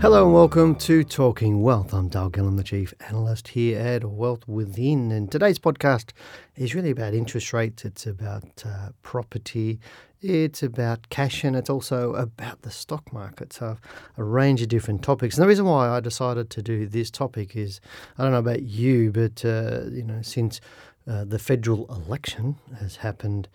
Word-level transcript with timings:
Hello 0.00 0.24
and 0.24 0.34
welcome 0.34 0.74
to 0.76 1.02
Talking 1.02 1.62
Wealth. 1.62 1.94
I'm 1.94 2.08
Dale 2.08 2.30
Gillham, 2.30 2.56
the 2.56 2.62
Chief 2.62 2.92
Analyst 3.08 3.48
here 3.48 3.80
at 3.80 4.04
Wealth 4.04 4.46
Within. 4.46 5.10
And 5.10 5.32
today's 5.32 5.58
podcast 5.58 6.10
is 6.56 6.74
really 6.74 6.90
about 6.90 7.14
interest 7.14 7.52
rates, 7.52 7.84
it's 7.84 8.06
about 8.06 8.64
uh, 8.66 8.90
property, 9.02 9.80
it's 10.20 10.62
about 10.62 11.08
cash, 11.08 11.44
and 11.44 11.56
it's 11.56 11.70
also 11.70 12.14
about 12.14 12.62
the 12.62 12.70
stock 12.70 13.12
market. 13.12 13.52
So, 13.52 13.78
a 14.16 14.24
range 14.24 14.60
of 14.62 14.68
different 14.68 15.02
topics. 15.02 15.36
And 15.36 15.42
the 15.42 15.48
reason 15.48 15.64
why 15.64 15.88
I 15.88 16.00
decided 16.00 16.50
to 16.50 16.62
do 16.62 16.86
this 16.86 17.10
topic 17.10 17.56
is 17.56 17.80
I 18.18 18.22
don't 18.22 18.32
know 18.32 18.38
about 18.38 18.62
you, 18.62 19.10
but 19.12 19.44
uh, 19.44 19.84
you 19.90 20.02
know, 20.02 20.20
since 20.22 20.60
uh, 21.08 21.24
the 21.24 21.38
federal 21.38 21.86
election 21.94 22.56
has 22.78 22.96
happened, 22.96 23.48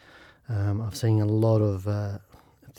um, 0.47 0.81
I've 0.81 0.95
seen 0.95 1.21
a 1.21 1.25
lot 1.25 1.61
of 1.61 1.87
uh, 1.87 2.17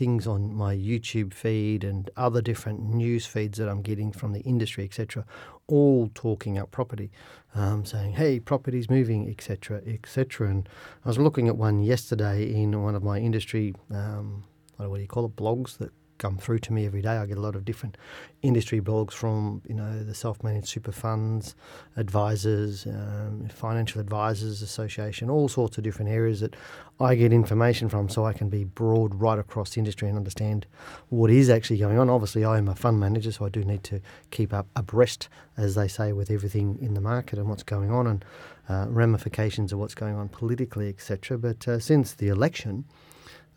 things 0.00 0.26
on 0.26 0.54
my 0.54 0.74
YouTube 0.74 1.34
feed 1.34 1.84
and 1.84 2.08
other 2.16 2.40
different 2.40 2.80
news 2.82 3.26
feeds 3.26 3.58
that 3.58 3.68
I'm 3.68 3.82
getting 3.82 4.12
from 4.12 4.32
the 4.32 4.40
industry, 4.40 4.82
etc., 4.82 5.26
all 5.66 6.08
talking 6.14 6.56
up 6.56 6.70
property, 6.70 7.10
um, 7.54 7.84
saying, 7.84 8.12
"Hey, 8.12 8.40
property's 8.40 8.88
moving," 8.88 9.28
etc., 9.28 9.82
etc. 9.86 10.48
And 10.48 10.66
I 11.04 11.08
was 11.08 11.18
looking 11.18 11.48
at 11.48 11.56
one 11.58 11.82
yesterday 11.82 12.50
in 12.50 12.82
one 12.82 12.94
of 12.94 13.02
my 13.02 13.18
industry, 13.18 13.74
um, 13.90 14.44
what 14.78 14.96
do 14.96 15.02
you 15.02 15.06
call 15.06 15.26
it, 15.26 15.36
blogs 15.36 15.76
that 15.76 15.92
come 16.20 16.36
through 16.36 16.60
to 16.60 16.72
me 16.72 16.86
every 16.86 17.02
day. 17.02 17.16
I 17.16 17.26
get 17.26 17.38
a 17.38 17.40
lot 17.40 17.56
of 17.56 17.64
different 17.64 17.96
industry 18.42 18.80
blogs 18.80 19.12
from 19.12 19.62
you 19.66 19.74
know 19.74 20.04
the 20.04 20.14
self-managed 20.14 20.68
super 20.68 20.92
funds, 20.92 21.56
advisors, 21.96 22.86
um, 22.86 23.48
financial 23.48 24.00
advisors 24.00 24.62
association, 24.62 25.28
all 25.28 25.48
sorts 25.48 25.78
of 25.78 25.84
different 25.84 26.10
areas 26.10 26.40
that 26.40 26.54
I 27.00 27.14
get 27.14 27.32
information 27.32 27.88
from, 27.88 28.08
so 28.08 28.26
I 28.26 28.34
can 28.34 28.48
be 28.48 28.64
broad 28.64 29.14
right 29.14 29.38
across 29.38 29.70
the 29.70 29.78
industry 29.78 30.08
and 30.08 30.16
understand 30.16 30.66
what 31.08 31.30
is 31.30 31.48
actually 31.50 31.78
going 31.78 31.98
on. 31.98 32.10
Obviously, 32.10 32.44
I 32.44 32.58
am 32.58 32.68
a 32.68 32.74
fund 32.74 33.00
manager, 33.00 33.32
so 33.32 33.46
I 33.46 33.48
do 33.48 33.64
need 33.64 33.82
to 33.84 34.00
keep 34.30 34.52
up 34.52 34.66
abreast, 34.76 35.28
as 35.56 35.74
they 35.74 35.88
say, 35.88 36.12
with 36.12 36.30
everything 36.30 36.78
in 36.80 36.94
the 36.94 37.00
market 37.00 37.38
and 37.38 37.48
what's 37.48 37.62
going 37.62 37.90
on 37.90 38.06
and 38.06 38.24
uh, 38.68 38.86
ramifications 38.88 39.72
of 39.72 39.78
what's 39.78 39.94
going 39.94 40.14
on 40.14 40.28
politically, 40.28 40.88
etc. 40.90 41.38
But 41.38 41.66
uh, 41.66 41.78
since 41.80 42.12
the 42.12 42.28
election. 42.28 42.84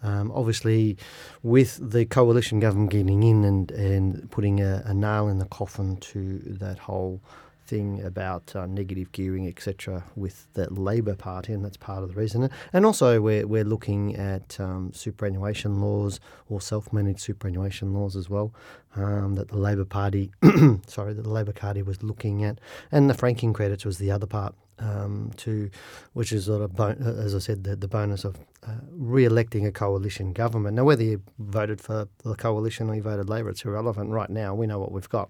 Um, 0.04 0.32
obviously, 0.36 0.98
with 1.42 1.80
the 1.82 2.06
coalition 2.06 2.60
government 2.60 2.92
getting 2.92 3.24
in 3.24 3.44
and, 3.44 3.72
and 3.72 4.30
putting 4.30 4.62
a, 4.62 4.84
a 4.86 4.94
nail 4.94 5.28
in 5.28 5.40
the 5.40 5.46
coffin 5.46 5.98
to 5.98 6.40
that 6.46 6.78
whole 6.78 7.22
thing 7.66 8.04
about 8.04 8.56
uh, 8.56 8.66
negative 8.66 9.12
gearing, 9.12 9.48
etc., 9.48 10.04
with 10.16 10.48
the 10.54 10.72
Labor 10.74 11.16
Party, 11.16 11.54
and 11.54 11.64
that's 11.64 11.78
part 11.78 12.04
of 12.04 12.10
the 12.10 12.16
reason. 12.16 12.50
And 12.72 12.86
also, 12.86 13.22
we're, 13.22 13.48
we're 13.48 13.64
looking 13.64 14.16
at 14.16 14.60
um, 14.60 14.92
superannuation 14.94 15.82
laws 15.82 16.20
or 16.50 16.62
self-managed 16.62 17.20
superannuation 17.20 17.94
laws 17.94 18.16
as 18.16 18.30
well 18.30 18.54
um, 18.96 19.36
that 19.36 19.48
the 19.48 19.58
Labor 19.58 19.86
Party, 19.86 20.32
sorry, 20.88 21.14
that 21.14 21.24
the 21.24 21.30
Labor 21.30 21.54
Party 21.54 21.82
was 21.82 22.04
looking 22.04 22.44
at, 22.44 22.60
and 22.92 23.10
the 23.10 23.14
franking 23.14 23.54
credits 23.54 23.86
was 23.86 23.98
the 23.98 24.12
other 24.12 24.28
part. 24.28 24.56
Um, 24.80 25.32
to 25.38 25.70
which 26.14 26.32
is 26.32 26.46
sort 26.46 26.62
of 26.64 26.76
bon- 26.76 26.98
as 26.98 27.36
I 27.36 27.40
said 27.40 27.64
the, 27.64 27.76
the 27.76 27.88
bonus 27.88 28.26
of 28.26 28.38
uh, 28.66 28.72
re-electing 28.92 29.68
a 29.68 29.72
coalition 29.72 30.34
government. 30.34 30.76
Now, 30.76 30.84
whether 30.84 31.04
you 31.04 31.22
voted 31.38 31.80
for 31.80 32.08
the 32.24 32.36
coalition 32.36 32.90
or 32.90 32.96
you 32.96 33.04
voted 33.04 33.30
Labor, 33.30 33.50
it's 33.50 33.64
irrelevant. 33.64 34.10
Right 34.10 34.30
now, 34.30 34.56
we 34.56 34.66
know 34.66 34.80
what 34.80 34.92
we've 34.92 35.10
got. 35.10 35.30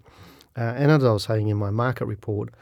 Uh, 0.57 0.73
and 0.77 0.91
as 0.91 1.03
I 1.03 1.11
was 1.11 1.23
saying 1.23 1.49
in 1.49 1.57
my 1.57 1.71
market 1.71 2.05
report, 2.05 2.53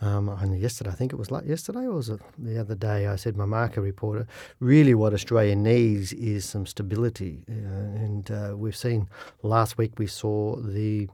um, 0.00 0.28
only 0.28 0.58
yesterday, 0.58 0.90
I 0.90 0.94
think 0.94 1.12
it 1.12 1.16
was 1.16 1.30
like 1.30 1.44
yesterday 1.46 1.80
or 1.80 1.94
was 1.94 2.08
it 2.08 2.20
the 2.38 2.58
other 2.58 2.74
day, 2.74 3.06
I 3.06 3.16
said 3.16 3.36
my 3.36 3.46
market 3.46 3.80
report, 3.80 4.26
really 4.60 4.94
what 4.94 5.12
Australia 5.12 5.56
needs 5.56 6.12
is 6.12 6.44
some 6.44 6.66
stability. 6.66 7.44
Uh, 7.50 7.54
and 7.54 8.30
uh, 8.30 8.54
we've 8.56 8.76
seen 8.76 9.08
last 9.42 9.76
week 9.76 9.98
we 9.98 10.06
saw 10.06 10.56
the 10.56 11.08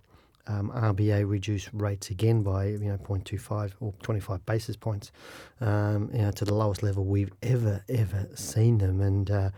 um, 0.47 0.71
RBA 0.75 1.29
reduce 1.29 1.73
rates 1.73 2.11
again 2.11 2.43
by 2.43 2.67
you 2.67 2.79
know 2.79 2.99
0.25 2.99 3.73
or 3.81 3.95
25 4.03 4.45
basis 4.47 4.77
points, 4.77 5.13
um, 5.61 6.11
you 6.13 6.23
know, 6.23 6.31
to 6.33 6.45
the 6.45 6.55
lowest 6.55 6.83
level 6.83 7.05
we've 7.05 7.33
ever 7.43 7.83
ever 7.89 8.29
seen 8.35 8.79
them. 8.79 9.01
And 9.01 9.31
uh, 9.31 9.51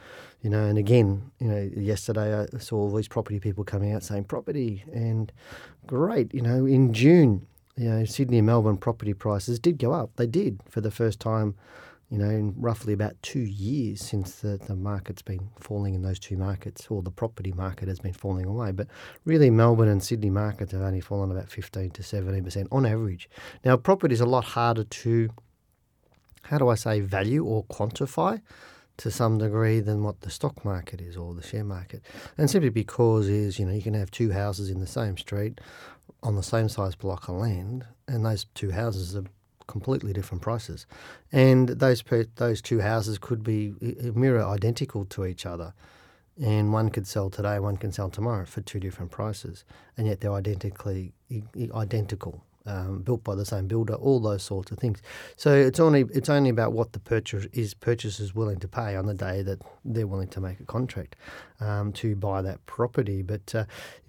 you 0.43 0.51
know, 0.51 0.65
and 0.65 0.79
again, 0.79 1.31
you 1.41 1.49
know, 1.49 1.71
yesterday 1.77 2.47
I 2.53 2.59
saw 2.59 2.77
all 2.77 2.95
these 2.95 3.09
property 3.09 3.41
people 3.41 3.65
coming 3.65 3.93
out 3.93 4.03
saying 4.03 4.25
property 4.25 4.85
and 4.93 5.33
great. 5.87 6.33
You 6.35 6.43
know, 6.43 6.67
in 6.67 6.93
June, 6.93 7.47
you 7.77 7.89
know, 7.89 8.05
Sydney 8.05 8.39
and 8.39 8.47
Melbourne 8.47 8.77
property 8.77 9.15
prices 9.15 9.59
did 9.59 9.79
go 9.79 9.93
up. 9.93 10.11
They 10.17 10.27
did 10.27 10.61
for 10.69 10.81
the 10.81 10.91
first 10.91 11.21
time 11.21 11.55
you 12.11 12.19
know, 12.19 12.31
in 12.31 12.55
roughly 12.57 12.93
about 12.93 13.21
two 13.23 13.41
years 13.41 14.01
since 14.01 14.37
the, 14.37 14.59
the 14.59 14.77
market's 14.77 15.23
been 15.23 15.49
falling 15.59 15.95
in 15.95 16.03
those 16.03 16.21
two 16.21 16.37
markets, 16.37 16.87
or 16.89 17.03
the 17.03 17.11
property 17.11 17.53
market 17.53 17.89
has 17.89 17.99
been 17.99 18.13
falling 18.13 18.47
away. 18.47 18.71
But 18.71 18.87
really, 19.25 19.51
Melbourne 19.51 19.89
and 19.89 20.03
Sydney 20.03 20.31
markets 20.31 20.73
have 20.73 20.83
only 20.83 21.01
fallen 21.01 21.33
about 21.33 21.51
15 21.51 21.91
to 21.91 22.03
17% 22.03 22.69
on 22.71 22.87
average. 22.87 23.29
Now, 23.65 23.77
property 23.77 24.15
is 24.15 24.21
a 24.21 24.27
lot 24.27 24.45
harder 24.45 24.85
to, 24.85 25.31
how 26.43 26.59
do 26.59 26.69
I 26.69 26.77
say, 26.77 27.01
value 27.01 27.45
or 27.45 27.65
quantify 27.65 28.41
to 28.99 29.11
some 29.11 29.39
degree 29.39 29.81
than 29.81 30.03
what 30.03 30.21
the 30.21 30.31
stock 30.31 30.65
market 30.65 31.01
is 31.01 31.17
or 31.17 31.35
the 31.35 31.43
share 31.43 31.65
market. 31.65 32.03
And 32.39 32.49
simply 32.49 32.71
because 32.71 33.29
is, 33.29 33.59
you 33.59 33.67
know, 33.67 33.73
you 33.73 33.83
can 33.83 33.95
have 33.95 34.11
two 34.11 34.33
houses 34.33 34.71
in 34.71 34.81
the 34.81 34.87
same 34.87 35.19
street 35.19 35.61
on 36.23 36.37
the 36.37 36.43
same 36.43 36.69
size 36.69 36.95
block 36.95 37.29
of 37.29 37.37
land, 37.37 37.85
and 38.09 38.25
those 38.25 38.45
two 38.55 38.71
houses 38.71 39.15
are 39.17 39.25
completely 39.67 40.13
different 40.13 40.43
prices, 40.43 40.87
and 41.33 41.69
those 41.69 42.03
those 42.37 42.63
two 42.63 42.81
houses 42.81 43.19
could 43.19 43.43
be 43.43 43.75
mirror 44.15 44.45
identical 44.45 45.05
to 45.07 45.27
each 45.27 45.47
other, 45.47 45.75
and 46.43 46.73
one 46.73 46.91
could 46.91 47.07
sell 47.07 47.31
today, 47.31 47.59
one 47.59 47.77
can 47.77 47.93
sell 47.93 48.11
tomorrow 48.11 48.45
for 48.45 48.61
two 48.61 48.81
different 48.81 49.11
prices, 49.11 49.65
and 49.97 50.07
yet 50.07 50.21
they're 50.21 50.33
identically 50.33 51.13
identical 51.75 52.43
um, 52.67 53.03
built 53.03 53.23
by 53.23 53.35
the 53.35 53.45
same 53.45 53.67
builder, 53.67 53.95
all 53.95 54.21
those 54.21 54.43
sorts 54.43 54.71
of 54.71 54.79
things. 54.79 55.01
So 55.37 55.55
it's 55.55 55.81
only 55.81 56.05
it's 56.13 56.29
only 56.29 56.51
about 56.51 56.73
what 56.73 56.93
the 56.93 56.99
purchaser 56.99 57.49
is 57.53 57.75
purchasers 57.75 58.35
willing 58.35 58.59
to 58.61 58.69
pay 58.69 58.97
on 58.97 59.07
the 59.07 59.15
day 59.15 59.43
that 59.43 59.63
they're 59.85 60.07
willing 60.07 60.29
to 60.29 60.41
make 60.41 60.61
a 60.61 60.65
contract 60.65 61.17
um, 61.61 61.93
to 61.95 62.17
buy 62.17 62.43
that 62.43 62.65
property. 62.67 63.23
But 63.23 63.55
uh, 63.55 63.65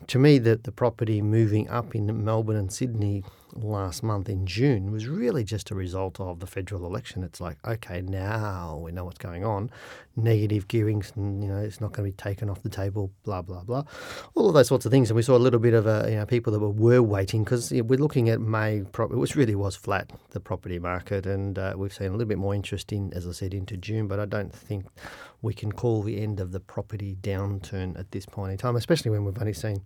to 0.08 0.20
me, 0.20 0.40
that 0.40 0.64
the 0.64 0.72
property 0.72 1.22
moving 1.22 1.70
up 1.70 1.96
in 1.96 2.24
Melbourne 2.26 2.58
and 2.58 2.72
Sydney 2.72 3.24
last 3.54 4.04
month 4.04 4.30
in 4.30 4.46
June 4.46 4.92
was 4.92 5.08
really 5.08 5.44
just 5.44 5.72
a 5.72 5.76
result 5.76 6.20
of 6.20 6.40
the 6.40 6.48
federal 6.48 6.86
election. 6.86 7.24
It's 7.24 7.42
like, 7.42 7.58
okay, 7.66 8.02
now 8.02 8.80
we 8.84 8.92
know 8.92 9.06
what's 9.06 9.18
going 9.18 9.44
on. 9.46 9.70
Negative 10.16 10.68
gearing, 10.68 11.04
you 11.16 11.48
know, 11.48 11.58
it's 11.58 11.80
not 11.80 11.92
going 11.94 12.12
to 12.12 12.12
be 12.12 12.16
taken 12.16 12.50
off 12.50 12.64
the 12.64 12.70
table, 12.70 13.12
blah, 13.24 13.42
blah, 13.42 13.64
blah. 13.64 13.84
All 14.36 14.48
of 14.48 14.54
those 14.54 14.68
sorts 14.68 14.86
of 14.86 14.92
things. 14.92 15.10
And 15.10 15.16
we 15.16 15.22
saw 15.22 15.36
a 15.36 15.40
little 15.40 15.60
bit 15.60 15.74
of 15.74 15.86
a, 15.86 16.08
you 16.10 16.16
know, 16.16 16.26
people 16.26 16.52
that 16.54 16.60
were, 16.60 16.70
were 16.70 17.02
waiting 17.02 17.44
because 17.44 17.72
you 17.72 17.82
know, 17.82 17.88
we're 17.88 18.00
looking 18.00 18.30
at 18.30 18.42
May, 18.42 18.78
it 18.78 19.10
was 19.10 19.36
really 19.36 19.56
was 19.56 19.76
flat, 19.76 20.12
the 20.32 20.40
property 20.40 20.80
market. 20.80 21.26
And 21.26 21.58
uh, 21.58 21.74
we've 21.78 21.94
seen 21.94 22.08
a 22.08 22.12
little 22.12 22.26
bit 22.26 22.38
more 22.38 22.56
interest 22.56 22.92
in, 22.92 23.14
as 23.14 23.28
I 23.28 23.32
said, 23.32 23.54
into 23.54 23.78
June. 23.78 24.08
But 24.08 24.20
I 24.20 24.26
don't 24.26 24.54
think 24.54 24.86
we 25.42 25.54
can 25.54 25.72
call 25.72 26.04
the 26.04 26.22
end 26.22 26.40
of 26.40 26.52
the 26.52 26.60
property 26.60 27.16
downturn 27.22 27.98
at 28.00 28.12
this 28.12 28.26
point 28.26 28.52
in 28.52 28.58
time, 28.58 28.76
especially 28.76 29.12
when 29.12 29.24
we've 29.26 29.40
only 29.40 29.54
seen 29.54 29.84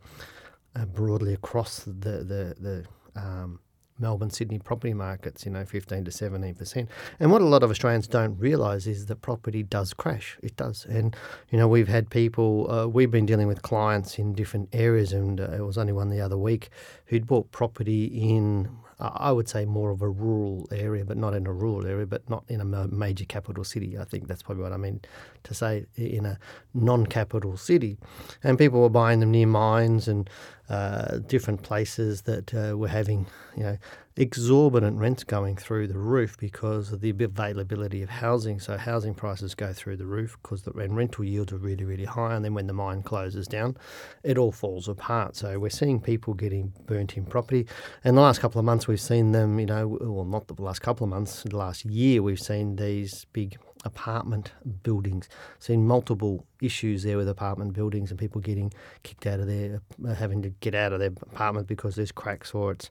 uh, 0.75 0.85
broadly 0.85 1.33
across 1.33 1.83
the, 1.83 2.23
the, 2.23 2.55
the 2.59 2.85
um, 3.15 3.59
Melbourne, 4.01 4.31
Sydney 4.31 4.57
property 4.57 4.93
markets, 4.93 5.45
you 5.45 5.51
know, 5.51 5.63
15 5.63 6.05
to 6.05 6.11
17%. 6.11 6.87
And 7.19 7.31
what 7.31 7.41
a 7.41 7.45
lot 7.45 7.63
of 7.63 7.69
Australians 7.69 8.07
don't 8.07 8.37
realise 8.37 8.87
is 8.87 9.05
that 9.05 9.21
property 9.21 9.63
does 9.63 9.93
crash. 9.93 10.37
It 10.41 10.55
does. 10.57 10.85
And, 10.89 11.15
you 11.51 11.57
know, 11.57 11.67
we've 11.67 11.87
had 11.87 12.09
people, 12.09 12.69
uh, 12.71 12.87
we've 12.87 13.11
been 13.11 13.27
dealing 13.27 13.47
with 13.47 13.61
clients 13.61 14.17
in 14.17 14.33
different 14.33 14.69
areas, 14.73 15.13
and 15.13 15.39
uh, 15.39 15.51
it 15.51 15.61
was 15.61 15.77
only 15.77 15.93
one 15.93 16.09
the 16.09 16.19
other 16.19 16.37
week 16.37 16.69
who'd 17.05 17.27
bought 17.27 17.51
property 17.51 18.05
in 18.05 18.69
I 19.01 19.31
would 19.31 19.50
say 19.50 19.65
more 19.65 19.89
of 19.89 20.01
a 20.01 20.09
rural 20.09 20.68
area, 20.71 21.03
but 21.03 21.18
not 21.18 21.33
in 21.33 21.48
a 21.48 21.53
rural 21.53 21.88
area, 21.88 22.06
but 22.06 22.30
not 22.30 22.44
in 22.48 22.62
a 22.62 22.88
major 22.88 23.25
capital 23.25 23.63
city. 23.63 23.98
I 23.98 24.03
think 24.03 24.27
that's 24.27 24.44
probably 24.44 24.63
what 24.63 24.74
I 24.74 24.77
mean 24.77 25.01
to 25.44 25.53
say 25.53 25.86
in 25.95 26.25
a 26.25 26.38
non-capital 26.74 27.57
city. 27.57 27.98
And 28.44 28.57
people 28.57 28.81
were 28.81 28.89
buying 28.89 29.19
them 29.19 29.31
near 29.31 29.48
mines 29.48 30.07
and 30.07 30.30
uh, 30.69 31.18
different 31.18 31.63
places 31.63 32.21
that 32.24 32.53
uh, 32.53 32.77
were 32.77 32.88
having, 32.88 33.25
you 33.57 33.63
know, 33.63 33.77
exorbitant 34.17 34.97
rents 34.97 35.23
going 35.23 35.55
through 35.55 35.87
the 35.87 35.97
roof 35.97 36.37
because 36.37 36.91
of 36.91 37.01
the 37.01 37.09
availability 37.09 38.01
of 38.01 38.09
housing. 38.09 38.59
So 38.59 38.77
housing 38.77 39.13
prices 39.13 39.55
go 39.55 39.73
through 39.73 39.97
the 39.97 40.05
roof 40.05 40.37
because 40.41 40.63
the 40.63 40.71
rental 40.71 41.23
yields 41.23 41.53
are 41.53 41.57
really, 41.57 41.85
really 41.85 42.05
high. 42.05 42.35
And 42.35 42.43
then 42.43 42.53
when 42.53 42.67
the 42.67 42.73
mine 42.73 43.03
closes 43.03 43.47
down, 43.47 43.77
it 44.23 44.37
all 44.37 44.51
falls 44.51 44.87
apart. 44.87 45.35
So 45.35 45.59
we're 45.59 45.69
seeing 45.69 45.99
people 45.99 46.33
getting 46.33 46.73
burnt 46.85 47.17
in 47.17 47.25
property. 47.25 47.67
And 48.03 48.17
the 48.17 48.21
last 48.21 48.39
couple 48.39 48.59
of 48.59 48.65
months, 48.65 48.87
we've 48.87 49.01
seen 49.01 49.31
them, 49.31 49.59
you 49.59 49.65
know, 49.65 49.87
well, 49.87 50.25
not 50.25 50.47
the 50.47 50.61
last 50.61 50.79
couple 50.79 51.05
of 51.05 51.09
months, 51.09 51.43
the 51.43 51.55
last 51.55 51.85
year, 51.85 52.21
we've 52.21 52.39
seen 52.39 52.75
these 52.75 53.25
big 53.31 53.57
apartment 53.83 54.51
buildings. 54.83 55.27
Seen 55.59 55.87
multiple 55.87 56.45
issues 56.61 57.03
there 57.03 57.17
with 57.17 57.27
apartment 57.27 57.73
buildings 57.73 58.11
and 58.11 58.19
people 58.19 58.41
getting 58.41 58.71
kicked 59.03 59.25
out 59.25 59.39
of 59.39 59.47
their, 59.47 59.81
having 60.15 60.41
to 60.43 60.49
get 60.49 60.75
out 60.75 60.93
of 60.93 60.99
their 60.99 61.09
apartment 61.09 61.67
because 61.67 61.95
there's 61.95 62.11
cracks 62.11 62.53
or 62.53 62.71
it's 62.71 62.89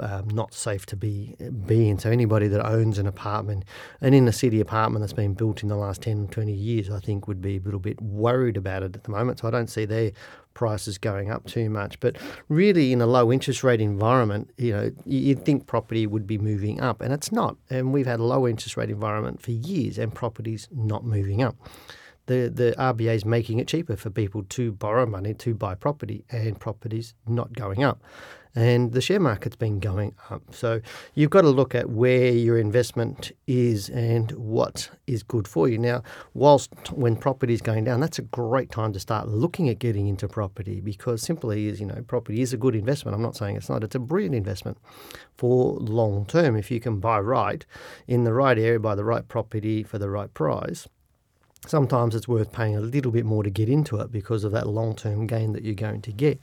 um, 0.00 0.28
not 0.28 0.54
safe 0.54 0.86
to 0.86 0.96
be 0.96 1.36
be 1.66 1.88
in. 1.88 1.98
So 1.98 2.10
anybody 2.10 2.48
that 2.48 2.66
owns 2.66 2.98
an 2.98 3.06
apartment, 3.06 3.64
an 4.00 4.14
inner 4.14 4.32
city 4.32 4.60
apartment 4.60 5.02
that's 5.02 5.12
been 5.12 5.34
built 5.34 5.62
in 5.62 5.68
the 5.68 5.76
last 5.76 6.02
10, 6.02 6.28
20 6.28 6.52
years, 6.52 6.90
I 6.90 6.98
think 7.00 7.28
would 7.28 7.40
be 7.40 7.56
a 7.56 7.60
little 7.60 7.80
bit 7.80 8.00
worried 8.00 8.56
about 8.56 8.82
it 8.82 8.96
at 8.96 9.04
the 9.04 9.10
moment. 9.10 9.40
So 9.40 9.48
I 9.48 9.50
don't 9.50 9.68
see 9.68 9.84
their 9.84 10.12
prices 10.54 10.98
going 10.98 11.30
up 11.30 11.46
too 11.46 11.70
much. 11.70 11.98
But 12.00 12.16
really, 12.48 12.92
in 12.92 13.00
a 13.00 13.06
low 13.06 13.32
interest 13.32 13.62
rate 13.62 13.80
environment, 13.80 14.50
you 14.56 14.72
know, 14.72 14.92
you'd 15.04 15.44
think 15.44 15.66
property 15.66 16.06
would 16.06 16.26
be 16.26 16.38
moving 16.38 16.80
up, 16.80 17.00
and 17.00 17.12
it's 17.12 17.32
not. 17.32 17.56
And 17.70 17.92
we've 17.92 18.06
had 18.06 18.20
a 18.20 18.24
low 18.24 18.46
interest 18.46 18.76
rate 18.76 18.90
environment 18.90 19.40
for 19.40 19.52
years, 19.52 19.98
and 19.98 20.14
property's 20.14 20.68
not 20.70 21.04
moving 21.04 21.42
up 21.42 21.56
the, 22.32 22.48
the 22.48 22.74
RBA 22.78 23.14
is 23.14 23.24
making 23.24 23.58
it 23.58 23.68
cheaper 23.68 23.96
for 23.96 24.10
people 24.10 24.42
to 24.44 24.72
borrow 24.72 25.04
money 25.04 25.34
to 25.34 25.54
buy 25.54 25.74
property, 25.74 26.24
and 26.30 26.58
properties 26.58 27.14
not 27.26 27.52
going 27.52 27.84
up. 27.84 28.02
And 28.54 28.92
the 28.92 29.00
share 29.00 29.20
market's 29.20 29.56
been 29.56 29.80
going 29.80 30.14
up. 30.28 30.42
So 30.54 30.82
you've 31.14 31.30
got 31.30 31.40
to 31.40 31.48
look 31.48 31.74
at 31.74 31.88
where 31.88 32.30
your 32.30 32.58
investment 32.58 33.32
is 33.46 33.88
and 33.88 34.30
what 34.32 34.90
is 35.06 35.22
good 35.22 35.48
for 35.48 35.68
you. 35.68 35.78
Now, 35.78 36.02
whilst 36.34 36.70
when 36.92 37.16
property 37.16 37.54
is 37.54 37.62
going 37.62 37.84
down, 37.84 38.00
that's 38.00 38.18
a 38.18 38.22
great 38.22 38.70
time 38.70 38.92
to 38.92 39.00
start 39.00 39.28
looking 39.28 39.70
at 39.70 39.78
getting 39.78 40.06
into 40.06 40.28
property 40.28 40.80
because 40.80 41.22
simply 41.22 41.66
is, 41.66 41.80
you 41.80 41.86
know, 41.86 42.04
property 42.06 42.42
is 42.42 42.52
a 42.52 42.58
good 42.58 42.74
investment. 42.74 43.14
I'm 43.14 43.22
not 43.22 43.36
saying 43.36 43.56
it's 43.56 43.70
not, 43.70 43.84
it's 43.84 43.94
a 43.94 43.98
brilliant 43.98 44.34
investment 44.34 44.76
for 45.34 45.78
long 45.78 46.26
term. 46.26 46.54
If 46.54 46.70
you 46.70 46.78
can 46.78 47.00
buy 47.00 47.20
right 47.20 47.64
in 48.06 48.24
the 48.24 48.34
right 48.34 48.58
area, 48.58 48.78
buy 48.78 48.96
the 48.96 49.04
right 49.04 49.26
property 49.26 49.82
for 49.82 49.96
the 49.96 50.10
right 50.10 50.32
price 50.34 50.88
sometimes 51.66 52.14
it's 52.14 52.28
worth 52.28 52.52
paying 52.52 52.76
a 52.76 52.80
little 52.80 53.12
bit 53.12 53.24
more 53.24 53.42
to 53.42 53.50
get 53.50 53.68
into 53.68 54.00
it 54.00 54.10
because 54.10 54.44
of 54.44 54.52
that 54.52 54.68
long 54.68 54.94
term 54.94 55.26
gain 55.26 55.52
that 55.52 55.64
you're 55.64 55.74
going 55.74 56.02
to 56.02 56.12
get. 56.12 56.40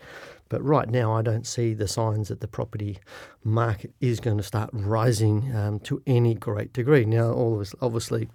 But 0.50 0.63
right 0.63 0.89
now, 0.89 1.13
I 1.13 1.21
don't 1.21 1.45
see 1.45 1.74
the 1.74 1.88
signs 1.88 2.30
that 2.30 2.42
the 2.42 2.48
property 2.48 2.98
market 3.44 3.94
is 4.01 4.19
going 4.19 4.38
to 4.38 4.44
start 4.44 4.69
rising 4.74 5.56
um, 5.56 5.80
to 5.81 6.01
any 6.07 6.33
great 6.33 6.74
degree. 6.74 7.06
Now, 7.06 7.31
all 7.31 7.54
of 7.54 7.62
us, 7.62 7.75
obviously, 7.81 8.30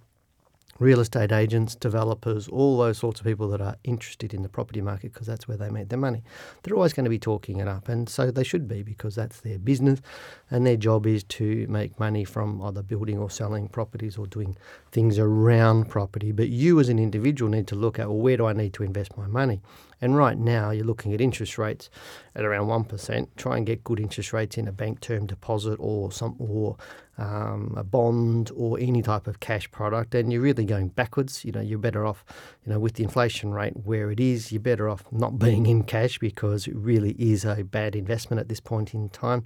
real 0.79 1.01
estate 1.01 1.33
agents, 1.33 1.75
developers, 1.75 2.49
all 2.49 2.79
those 2.79 2.99
sorts 2.99 3.21
of 3.21 3.27
people 3.27 3.49
that 3.49 3.61
are 3.61 3.77
interested 3.85 4.35
in 4.35 4.43
the 4.43 4.49
property 4.49 4.81
market 4.81 5.13
because 5.13 5.27
that's 5.27 5.47
where 5.47 5.57
they 5.57 5.71
make 5.71 5.89
their 5.89 5.99
money. 5.99 6.23
They're 6.63 6.75
always 6.75 6.93
going 6.93 7.05
to 7.05 7.11
be 7.11 7.19
talking 7.19 7.59
it 7.59 7.69
up, 7.69 7.89
and 7.89 8.09
so 8.09 8.31
they 8.31 8.45
should 8.45 8.67
be 8.67 8.83
because 8.83 9.15
that's 9.15 9.41
their 9.41 9.59
business, 9.59 10.01
and 10.51 10.67
their 10.67 10.77
job 10.77 11.07
is 11.07 11.25
to 11.25 11.67
make 11.69 11.99
money 12.01 12.25
from 12.25 12.61
either 12.63 12.83
building 12.83 13.19
or 13.19 13.31
selling 13.31 13.69
properties 13.69 14.19
or 14.19 14.27
doing 14.27 14.57
things 14.91 15.19
around 15.19 15.89
property. 15.89 16.33
But 16.33 16.49
you, 16.49 16.81
as 16.81 16.89
an 16.89 16.99
individual, 16.99 17.51
need 17.51 17.69
to 17.69 17.77
look 17.77 17.99
at 17.99 18.09
well, 18.09 18.19
where 18.19 18.37
do 18.37 18.47
I 18.47 18.53
need 18.53 18.75
to 18.75 18.83
invest 18.83 19.17
my 19.17 19.27
money? 19.27 19.61
And 20.01 20.17
right 20.17 20.39
now, 20.39 20.71
you're 20.71 20.85
looking 20.85 21.13
at 21.15 21.21
interest 21.21 21.59
rates 21.59 21.91
at 22.35 22.45
around 22.45 22.69
one 22.69 22.85
percent. 22.85 23.37
Try 23.37 23.57
and 23.57 23.67
get 23.67 23.85
good 23.85 24.01
interest 24.01 24.33
rates 24.33 24.59
in 24.59 24.69
a 24.69 24.73
bank 24.73 25.01
term 25.01 25.27
deposit 25.27 25.77
or 25.81 26.13
some 26.13 26.37
or 26.39 26.77
um, 27.19 27.75
a 27.77 27.85
bond 27.85 28.51
or 28.57 28.79
any 28.79 29.03
type 29.03 29.27
of 29.27 29.41
cash 29.41 29.71
product, 29.71 30.15
and 30.15 30.33
you're 30.33 30.43
really 30.43 30.65
going 30.65 30.89
backwards. 30.89 31.45
You 31.45 31.53
know, 31.53 31.61
you're 31.61 31.79
better 31.79 32.05
off, 32.05 32.25
you 32.65 32.73
know, 32.73 32.79
with 32.79 32.95
the 32.95 33.05
inflation 33.05 33.53
rate 33.53 33.75
where 33.85 34.11
it 34.11 34.21
is, 34.21 34.53
you're 34.53 34.61
better 34.61 34.89
off 34.89 35.05
not 35.13 35.39
being 35.39 35.67
in 35.67 35.85
cash 35.85 36.19
because 36.19 36.67
it 36.67 36.75
really 36.77 37.13
is 37.19 37.45
a 37.45 37.63
bad 37.63 37.95
investment 37.95 38.41
at 38.41 38.49
this 38.49 38.61
point 38.61 38.95
in 38.95 39.09
time. 39.11 39.45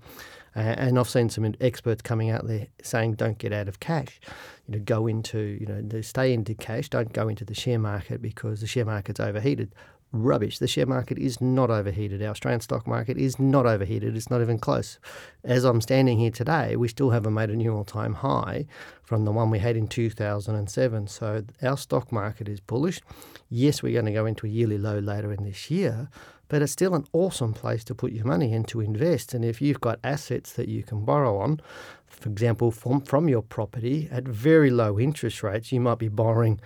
Uh, 0.57 0.61
and 0.61 0.99
I've 0.99 1.09
seen 1.09 1.29
some 1.29 1.55
experts 1.61 2.03
coming 2.03 2.31
out 2.31 2.47
there 2.47 2.67
saying, 2.83 3.15
don't 3.15 3.39
get 3.39 3.53
out 3.53 3.69
of 3.69 3.79
cash. 3.81 4.19
You 4.67 4.77
know, 4.77 4.85
go 4.85 5.07
into, 5.07 5.39
you 5.39 5.67
know, 5.67 6.01
stay 6.01 6.33
into 6.33 6.55
cash. 6.55 6.89
Don't 6.89 7.13
go 7.13 7.29
into 7.29 7.45
the 7.45 7.55
share 7.55 7.79
market 7.79 8.21
because 8.21 8.61
the 8.61 8.67
share 8.67 8.85
market's 8.85 9.21
overheated 9.21 9.73
rubbish. 10.13 10.59
The 10.59 10.67
share 10.67 10.87
market 10.87 11.19
is 11.19 11.41
not 11.41 11.71
overheated. 11.71 12.23
Our 12.23 12.31
Australian 12.31 12.61
stock 12.61 12.87
market 12.87 13.19
is 13.19 13.39
not 13.39 13.67
overheated. 13.67 14.17
It's 14.17 14.31
not 14.31 14.41
even 14.41 14.59
close. 14.59 14.99
As 15.45 15.65
I'm 15.65 15.81
standing 15.81 16.19
here 16.19 16.31
today, 16.31 16.77
we 16.77 16.89
still 16.89 17.11
haven't 17.11 17.35
made 17.35 17.51
a 17.51 17.57
new 17.57 17.75
all-time 17.75 18.15
high 18.15 18.67
from 19.03 19.25
the 19.25 19.33
one 19.33 19.51
we 19.51 19.59
had 19.59 19.77
in 19.77 19.89
2007. 19.89 21.07
So 21.09 21.45
our 21.63 21.77
stock 21.77 22.11
market 22.11 22.49
is 22.49 22.61
bullish. 22.61 23.01
Yes, 23.49 23.83
we're 23.83 23.93
going 23.93 24.07
to 24.07 24.13
go 24.13 24.27
into 24.27 24.47
a 24.47 24.51
yearly 24.51 24.79
low 24.79 24.99
later 24.99 25.33
in 25.33 25.45
this 25.45 25.71
year, 25.71 26.09
but 26.49 26.63
it's 26.63 26.73
still 26.73 26.95
an 26.95 27.07
awesome 27.13 27.53
place 27.53 27.85
to 27.85 27.95
put 27.95 28.13
your 28.13 28.25
money 28.25 28.53
and 28.53 28.67
to 28.69 28.81
invest. 28.81 29.35
And 29.35 29.45
if 29.45 29.61
you've 29.61 29.81
got 29.81 29.99
assets 30.03 30.53
that 30.55 30.69
you 30.69 30.83
can 30.83 31.05
borrow 31.05 31.39
on, 31.39 31.61
for 32.07 32.29
example, 32.31 32.71
from, 32.71 33.01
from 33.03 33.29
your 33.29 33.43
property 33.43 34.09
at 34.11 34.25
very 34.25 34.71
low 34.71 34.99
interest 34.99 35.43
rates, 35.43 35.71
you 35.73 35.81
might 35.81 35.99
be 35.99 36.09
borrowing 36.09 36.61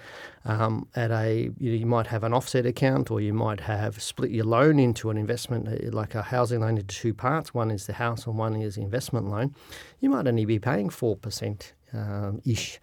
um, 0.45 0.89
at 0.95 1.11
a, 1.11 1.51
you, 1.59 1.73
you, 1.73 1.87
might 1.87 2.07
have 2.07 2.25
an 2.25 2.33
offset 2.33 2.65
account 2.65 3.11
or 3.11 3.21
you 3.21 3.35
might 3.35 3.61
have 3.61 4.01
split 4.03 4.31
your 4.31 4.45
loan 4.45 4.79
into 4.79 5.11
an 5.11 5.17
investment, 5.17 5.69
uh, 5.69 5.91
like 5.95 6.15
a 6.15 6.23
housing 6.23 6.61
loan 6.61 6.79
into 6.79 6.85
two 6.85 7.13
parts. 7.13 7.53
One 7.53 7.71
is 7.71 7.87
the 7.87 7.93
house 7.95 8.27
and 8.27 8.39
one 8.39 8.57
is 8.57 8.77
the 8.77 8.83
investment 8.83 9.29
loan. 9.29 9.55
You 10.01 10.11
might 10.11 10.27
only 10.27 10.45
be 10.45 10.59
paying 10.59 10.89
4% 10.89 11.73
um, 11.93 12.41
ish 12.45 12.81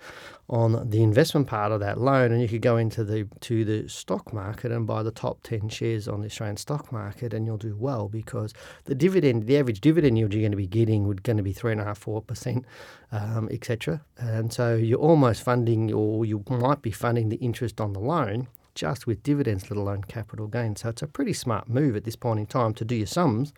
on 0.49 0.89
the 0.89 1.03
investment 1.03 1.47
part 1.47 1.71
of 1.71 1.79
that 1.79 1.99
loan, 1.99 2.31
and 2.31 2.41
you 2.41 2.47
could 2.47 2.61
go 2.61 2.77
into 2.77 3.03
the 3.03 3.27
to 3.41 3.63
the 3.63 3.87
stock 3.87 4.33
market 4.33 4.71
and 4.71 4.87
buy 4.87 5.03
the 5.03 5.11
top 5.11 5.43
ten 5.43 5.69
shares 5.69 6.07
on 6.07 6.21
the 6.21 6.25
Australian 6.25 6.57
stock 6.57 6.91
market, 6.91 7.33
and 7.33 7.45
you'll 7.45 7.57
do 7.57 7.75
well 7.75 8.09
because 8.09 8.53
the 8.85 8.95
dividend, 8.95 9.45
the 9.45 9.57
average 9.57 9.81
dividend 9.81 10.17
yield 10.17 10.33
you're 10.33 10.41
going 10.41 10.51
to 10.51 10.57
be 10.57 10.67
getting 10.67 11.07
would 11.07 11.23
going 11.23 11.37
to 11.37 11.43
be 11.43 11.53
three 11.53 11.71
and 11.71 11.81
a 11.81 11.83
half, 11.83 11.99
four 11.99 12.21
percent, 12.21 12.65
um, 13.11 13.47
etc. 13.51 14.01
And 14.17 14.51
so 14.51 14.75
you're 14.75 14.99
almost 14.99 15.43
funding, 15.43 15.93
or 15.93 16.25
you 16.25 16.43
might 16.49 16.81
be 16.81 16.91
funding 16.91 17.29
the 17.29 17.37
interest 17.37 17.79
on 17.79 17.93
the 17.93 17.99
loan 17.99 18.47
just 18.75 19.05
with 19.05 19.21
dividends, 19.23 19.69
let 19.69 19.77
alone 19.77 20.03
capital 20.03 20.47
gains. 20.47 20.81
So 20.81 20.89
it's 20.89 21.01
a 21.01 21.07
pretty 21.07 21.33
smart 21.33 21.67
move 21.67 21.97
at 21.97 22.05
this 22.05 22.15
point 22.15 22.39
in 22.39 22.45
time 22.45 22.73
to 22.75 22.85
do 22.85 22.95
your 22.95 23.07
sums 23.07 23.51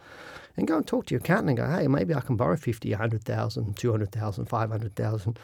and 0.58 0.68
go 0.68 0.78
and 0.78 0.88
talk 0.88 1.06
to 1.08 1.14
your 1.14 1.22
accountant 1.22 1.50
and 1.50 1.58
go, 1.58 1.78
hey, 1.78 1.88
maybe 1.88 2.14
I 2.14 2.22
can 2.22 2.36
borrow 2.36 2.56
50, 2.56 2.90
100,000, 2.90 3.78
200,000, 3.78 4.46
500,000 4.46 5.40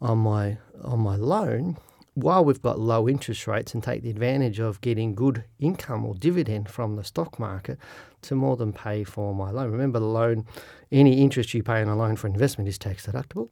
on 0.00 0.18
my, 0.18 0.58
on 0.82 1.00
my 1.00 1.16
loan 1.16 1.76
while 2.14 2.44
we've 2.44 2.60
got 2.60 2.78
low 2.78 3.08
interest 3.08 3.46
rates 3.46 3.72
and 3.72 3.82
take 3.82 4.02
the 4.02 4.10
advantage 4.10 4.58
of 4.58 4.80
getting 4.82 5.14
good 5.14 5.44
income 5.58 6.04
or 6.04 6.14
dividend 6.14 6.68
from 6.68 6.96
the 6.96 7.04
stock 7.04 7.38
market 7.38 7.78
to 8.20 8.34
more 8.34 8.56
than 8.56 8.72
pay 8.72 9.02
for 9.02 9.34
my 9.34 9.50
loan. 9.50 9.70
Remember, 9.70 9.98
the 9.98 10.06
loan, 10.06 10.44
any 10.90 11.22
interest 11.22 11.54
you 11.54 11.62
pay 11.62 11.80
on 11.80 11.88
a 11.88 11.96
loan 11.96 12.16
for 12.16 12.26
investment 12.26 12.68
is 12.68 12.78
tax 12.78 13.06
deductible. 13.06 13.48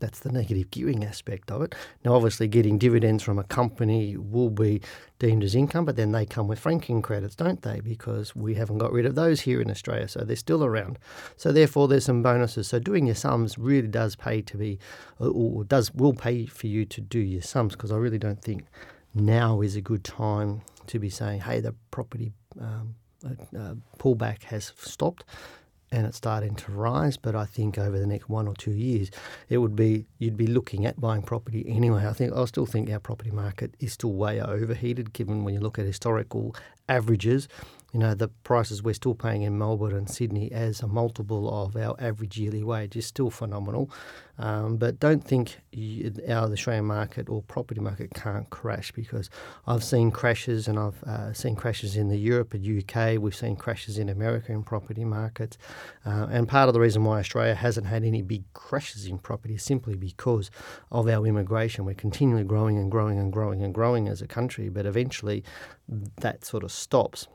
That's 0.00 0.20
the 0.20 0.30
negative 0.30 0.70
gearing 0.70 1.04
aspect 1.04 1.50
of 1.50 1.62
it. 1.62 1.74
Now, 2.04 2.14
obviously, 2.14 2.46
getting 2.46 2.78
dividends 2.78 3.22
from 3.22 3.38
a 3.38 3.44
company 3.44 4.16
will 4.16 4.50
be 4.50 4.80
deemed 5.18 5.42
as 5.42 5.54
income, 5.54 5.84
but 5.84 5.96
then 5.96 6.12
they 6.12 6.24
come 6.24 6.46
with 6.46 6.60
franking 6.60 7.02
credits, 7.02 7.34
don't 7.34 7.62
they? 7.62 7.80
Because 7.80 8.36
we 8.36 8.54
haven't 8.54 8.78
got 8.78 8.92
rid 8.92 9.06
of 9.06 9.16
those 9.16 9.40
here 9.40 9.60
in 9.60 9.70
Australia, 9.70 10.06
so 10.06 10.20
they're 10.20 10.36
still 10.36 10.64
around. 10.64 10.98
So 11.36 11.50
therefore, 11.50 11.88
there's 11.88 12.04
some 12.04 12.22
bonuses. 12.22 12.68
So 12.68 12.78
doing 12.78 13.06
your 13.06 13.16
sums 13.16 13.58
really 13.58 13.88
does 13.88 14.14
pay 14.14 14.40
to 14.42 14.56
be, 14.56 14.78
or 15.18 15.64
does 15.64 15.92
will 15.92 16.14
pay 16.14 16.46
for 16.46 16.68
you 16.68 16.84
to 16.84 17.00
do 17.00 17.18
your 17.18 17.42
sums. 17.42 17.74
Because 17.74 17.90
I 17.90 17.96
really 17.96 18.18
don't 18.18 18.42
think 18.42 18.66
now 19.14 19.60
is 19.60 19.74
a 19.74 19.80
good 19.80 20.04
time 20.04 20.62
to 20.86 20.98
be 20.98 21.10
saying, 21.10 21.40
"Hey, 21.40 21.60
the 21.60 21.74
property." 21.90 22.32
Um, 22.60 22.94
uh, 23.24 23.74
pullback 23.98 24.44
has 24.44 24.72
stopped 24.76 25.24
and 25.90 26.06
it's 26.06 26.16
starting 26.16 26.54
to 26.56 26.72
rise. 26.72 27.16
But 27.16 27.34
I 27.34 27.44
think 27.44 27.78
over 27.78 27.98
the 27.98 28.06
next 28.06 28.28
one 28.28 28.48
or 28.48 28.54
two 28.54 28.72
years, 28.72 29.10
it 29.48 29.58
would 29.58 29.76
be 29.76 30.06
you'd 30.18 30.36
be 30.36 30.46
looking 30.46 30.86
at 30.86 31.00
buying 31.00 31.22
property 31.22 31.64
anyway. 31.68 32.06
I 32.06 32.12
think 32.12 32.32
I 32.34 32.44
still 32.46 32.66
think 32.66 32.90
our 32.90 33.00
property 33.00 33.30
market 33.30 33.74
is 33.80 33.92
still 33.92 34.12
way 34.12 34.40
overheated, 34.40 35.12
given 35.12 35.44
when 35.44 35.54
you 35.54 35.60
look 35.60 35.78
at 35.78 35.86
historical 35.86 36.54
averages. 36.88 37.48
You 37.92 37.98
know, 37.98 38.12
the 38.12 38.28
prices 38.28 38.82
we're 38.82 38.92
still 38.92 39.14
paying 39.14 39.42
in 39.42 39.56
Melbourne 39.56 39.96
and 39.96 40.10
Sydney 40.10 40.52
as 40.52 40.82
a 40.82 40.86
multiple 40.86 41.64
of 41.64 41.74
our 41.74 41.96
average 41.98 42.36
yearly 42.36 42.62
wage 42.62 42.96
is 42.96 43.06
still 43.06 43.30
phenomenal. 43.30 43.90
Um, 44.38 44.76
but 44.76 45.00
don't 45.00 45.24
think 45.24 45.58
you, 45.72 46.12
our 46.28 46.52
Australian 46.52 46.84
market 46.84 47.30
or 47.30 47.42
property 47.42 47.80
market 47.80 48.12
can't 48.14 48.48
crash 48.50 48.92
because 48.92 49.30
I've 49.66 49.82
seen 49.82 50.10
crashes 50.10 50.68
and 50.68 50.78
I've 50.78 51.02
uh, 51.04 51.32
seen 51.32 51.56
crashes 51.56 51.96
in 51.96 52.08
the 52.08 52.18
Europe 52.18 52.52
and 52.52 52.62
UK. 52.62 53.18
We've 53.18 53.34
seen 53.34 53.56
crashes 53.56 53.96
in 53.96 54.10
America 54.10 54.52
in 54.52 54.64
property 54.64 55.04
markets. 55.06 55.56
Uh, 56.04 56.28
and 56.30 56.46
part 56.46 56.68
of 56.68 56.74
the 56.74 56.80
reason 56.80 57.04
why 57.04 57.20
Australia 57.20 57.54
hasn't 57.54 57.86
had 57.86 58.04
any 58.04 58.20
big 58.20 58.44
crashes 58.52 59.06
in 59.06 59.18
property 59.18 59.54
is 59.54 59.62
simply 59.62 59.96
because 59.96 60.50
of 60.92 61.08
our 61.08 61.26
immigration. 61.26 61.86
We're 61.86 61.94
continually 61.94 62.44
growing 62.44 62.76
and 62.76 62.90
growing 62.90 63.18
and 63.18 63.32
growing 63.32 63.62
and 63.62 63.72
growing 63.72 64.08
as 64.08 64.20
a 64.20 64.26
country, 64.26 64.68
but 64.68 64.84
eventually 64.84 65.42
that 66.18 66.44
sort 66.44 66.64
of 66.64 66.70
stops. 66.70 67.26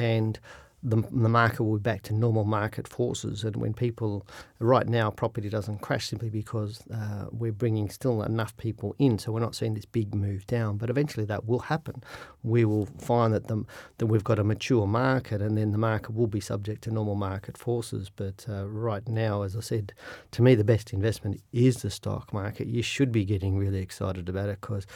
And 0.00 0.40
the, 0.82 0.96
the 0.96 1.28
market 1.28 1.62
will 1.62 1.76
be 1.76 1.82
back 1.82 2.02
to 2.02 2.14
normal 2.14 2.44
market 2.44 2.88
forces. 2.88 3.44
And 3.44 3.56
when 3.56 3.74
people, 3.74 4.26
right 4.58 4.86
now, 4.86 5.10
property 5.10 5.50
doesn't 5.50 5.80
crash 5.80 6.08
simply 6.08 6.30
because 6.30 6.82
uh, 6.90 7.26
we're 7.30 7.52
bringing 7.52 7.90
still 7.90 8.22
enough 8.22 8.56
people 8.56 8.94
in. 8.98 9.18
So 9.18 9.32
we're 9.32 9.40
not 9.40 9.54
seeing 9.54 9.74
this 9.74 9.84
big 9.84 10.14
move 10.14 10.46
down. 10.46 10.78
But 10.78 10.88
eventually 10.88 11.26
that 11.26 11.44
will 11.46 11.58
happen. 11.58 12.02
We 12.42 12.64
will 12.64 12.86
find 12.86 13.34
that, 13.34 13.48
the, 13.48 13.64
that 13.98 14.06
we've 14.06 14.24
got 14.24 14.38
a 14.38 14.44
mature 14.44 14.86
market 14.86 15.42
and 15.42 15.58
then 15.58 15.72
the 15.72 15.78
market 15.78 16.14
will 16.14 16.26
be 16.26 16.40
subject 16.40 16.82
to 16.84 16.90
normal 16.90 17.14
market 17.14 17.58
forces. 17.58 18.10
But 18.14 18.46
uh, 18.48 18.66
right 18.66 19.06
now, 19.06 19.42
as 19.42 19.56
I 19.56 19.60
said, 19.60 19.92
to 20.32 20.42
me, 20.42 20.54
the 20.54 20.64
best 20.64 20.94
investment 20.94 21.42
is 21.52 21.82
the 21.82 21.90
stock 21.90 22.32
market. 22.32 22.68
You 22.68 22.82
should 22.82 23.12
be 23.12 23.26
getting 23.26 23.58
really 23.58 23.80
excited 23.80 24.30
about 24.30 24.48
it 24.48 24.62
because, 24.62 24.86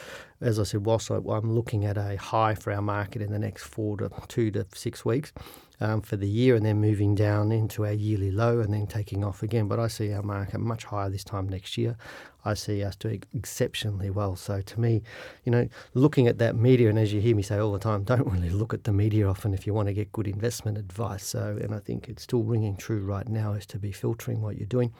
as 0.41 0.59
I 0.59 0.63
said, 0.63 0.85
whilst 0.85 1.11
I, 1.11 1.17
I'm 1.17 1.53
looking 1.53 1.85
at 1.85 1.97
a 1.97 2.15
high 2.15 2.55
for 2.55 2.73
our 2.73 2.81
market 2.81 3.21
in 3.21 3.31
the 3.31 3.39
next 3.39 3.63
four 3.65 3.97
to 3.97 4.09
two 4.27 4.49
to 4.51 4.65
six 4.73 5.05
weeks, 5.05 5.31
um, 5.79 6.01
for 6.01 6.15
the 6.15 6.27
year 6.27 6.55
and 6.55 6.65
then 6.65 6.79
moving 6.79 7.15
down 7.15 7.51
into 7.51 7.85
our 7.85 7.93
yearly 7.93 8.31
low 8.31 8.59
and 8.59 8.73
then 8.73 8.87
taking 8.87 9.23
off 9.23 9.43
again. 9.43 9.67
But 9.67 9.79
I 9.79 9.87
see 9.87 10.11
our 10.13 10.23
market 10.23 10.59
much 10.59 10.85
higher 10.85 11.09
this 11.09 11.23
time 11.23 11.49
next 11.49 11.77
year. 11.77 11.97
I 12.45 12.53
see 12.53 12.83
us 12.83 12.95
doing 12.95 13.23
exceptionally 13.33 14.09
well. 14.09 14.35
So 14.35 14.61
to 14.61 14.79
me, 14.79 15.01
you 15.43 15.51
know, 15.51 15.67
looking 15.93 16.27
at 16.27 16.37
that 16.37 16.55
media, 16.55 16.89
and 16.89 16.99
as 16.99 17.11
you 17.11 17.21
hear 17.21 17.35
me 17.35 17.41
say 17.41 17.57
all 17.57 17.73
the 17.73 17.79
time, 17.79 18.03
don't 18.05 18.27
really 18.27 18.49
look 18.49 18.73
at 18.73 18.83
the 18.83 18.93
media 18.93 19.27
often 19.27 19.53
if 19.53 19.65
you 19.65 19.73
want 19.73 19.87
to 19.87 19.93
get 19.93 20.11
good 20.11 20.27
investment 20.27 20.77
advice. 20.77 21.25
So, 21.25 21.57
and 21.61 21.73
I 21.73 21.79
think 21.79 22.07
it's 22.07 22.23
still 22.23 22.43
ringing 22.43 22.77
true 22.77 23.03
right 23.03 23.27
now 23.27 23.53
is 23.53 23.65
to 23.67 23.79
be 23.79 23.91
filtering 23.91 24.41
what 24.41 24.57
you're 24.57 24.67
doing, 24.67 24.93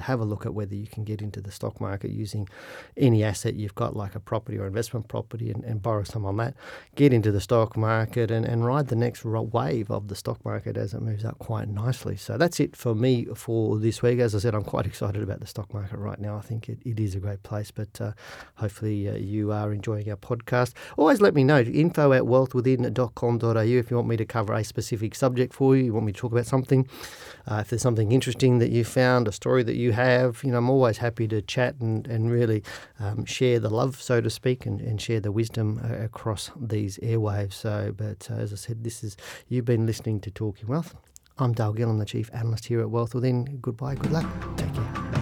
have 0.00 0.20
a 0.20 0.24
look 0.24 0.46
at 0.46 0.54
whether 0.54 0.74
you 0.74 0.86
can 0.86 1.04
get 1.04 1.20
into 1.20 1.40
the 1.40 1.50
stock 1.50 1.80
market 1.80 2.10
using 2.10 2.48
any 2.96 3.24
asset 3.24 3.54
you've 3.54 3.74
got, 3.74 3.96
like 3.96 4.14
a 4.14 4.20
property 4.20 4.58
or 4.58 4.66
investment 4.66 5.08
property, 5.08 5.50
and, 5.50 5.64
and 5.64 5.82
borrow 5.82 6.04
some 6.04 6.24
on 6.24 6.36
that. 6.36 6.54
Get 6.94 7.12
into 7.12 7.32
the 7.32 7.40
stock 7.40 7.76
market 7.76 8.30
and, 8.30 8.44
and 8.44 8.64
ride 8.64 8.88
the 8.88 8.96
next 8.96 9.24
wave 9.24 9.90
of 9.90 10.08
the 10.08 10.14
stock 10.14 10.44
market 10.44 10.76
as 10.76 10.94
it 10.94 11.02
moves 11.02 11.24
up 11.24 11.38
quite 11.38 11.68
nicely. 11.68 12.16
So 12.16 12.36
that's 12.36 12.60
it 12.60 12.76
for 12.76 12.94
me 12.94 13.26
for 13.34 13.78
this 13.78 14.02
week. 14.02 14.20
As 14.20 14.34
I 14.34 14.38
said, 14.38 14.54
I'm 14.54 14.64
quite 14.64 14.86
excited 14.92 15.22
about 15.22 15.40
the 15.40 15.46
stock 15.46 15.72
market 15.74 15.98
right 15.98 16.20
now. 16.20 16.36
I 16.36 16.42
think 16.42 16.68
it, 16.68 16.78
it 16.84 17.00
is 17.00 17.14
a 17.14 17.20
great 17.20 17.42
place, 17.42 17.70
but 17.70 18.00
uh, 18.00 18.12
hopefully 18.56 19.08
uh, 19.08 19.14
you 19.14 19.52
are 19.52 19.72
enjoying 19.72 20.10
our 20.10 20.16
podcast. 20.16 20.74
Always 20.96 21.20
let 21.20 21.34
me 21.34 21.44
know 21.44 21.60
info 21.60 22.12
at 22.12 22.22
wealthwithin.com.au 22.22 23.58
if 23.60 23.90
you 23.90 23.96
want 23.96 24.08
me 24.08 24.16
to 24.16 24.24
cover 24.24 24.52
a 24.52 24.64
specific 24.64 25.14
subject 25.14 25.52
for 25.52 25.76
you, 25.76 25.84
you 25.84 25.92
want 25.92 26.06
me 26.06 26.12
to 26.12 26.18
talk 26.18 26.32
about 26.32 26.46
something. 26.46 26.88
Uh, 27.46 27.56
if 27.56 27.70
there's 27.70 27.82
something 27.82 28.12
interesting 28.12 28.58
that 28.58 28.70
you 28.70 28.84
found, 28.84 29.28
a 29.28 29.32
story 29.32 29.62
that 29.62 29.76
you 29.76 29.92
have. 29.92 30.42
You 30.44 30.52
know, 30.52 30.58
I'm 30.58 30.70
always 30.70 30.98
happy 30.98 31.26
to 31.28 31.42
chat 31.42 31.76
and, 31.80 32.06
and 32.06 32.30
really 32.30 32.62
um, 33.00 33.24
share 33.24 33.58
the 33.58 33.70
love, 33.70 34.00
so 34.00 34.20
to 34.20 34.30
speak, 34.30 34.66
and, 34.66 34.80
and 34.80 35.00
share 35.00 35.20
the 35.20 35.32
wisdom 35.32 35.80
uh, 35.82 36.04
across 36.04 36.50
these 36.60 36.98
airwaves. 36.98 37.54
So, 37.54 37.94
but 37.96 38.28
uh, 38.30 38.34
as 38.34 38.52
I 38.52 38.56
said, 38.56 38.84
this 38.84 39.02
is 39.02 39.16
you've 39.48 39.64
been 39.64 39.86
listening 39.86 40.20
to 40.20 40.30
Talking 40.30 40.68
Wealth. 40.68 40.94
I'm 41.38 41.52
Dale 41.52 41.74
Gillham, 41.74 41.98
the 41.98 42.04
Chief 42.04 42.30
Analyst 42.32 42.66
here 42.66 42.80
at 42.80 42.90
Wealth 42.90 43.14
Within. 43.14 43.58
Goodbye, 43.60 43.94
good 43.94 44.12
luck, 44.12 44.26
take 44.56 44.72
care. 44.74 45.21